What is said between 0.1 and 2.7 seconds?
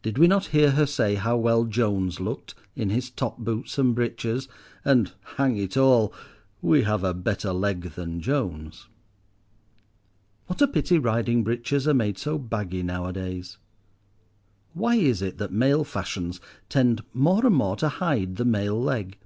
we not hear her say how well Jones looked